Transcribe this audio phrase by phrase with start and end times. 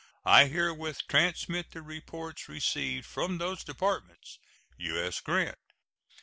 [0.25, 4.39] I herewith transmit the reports received from those Departments.
[4.77, 5.19] U.S.
[5.21, 5.59] GRANT.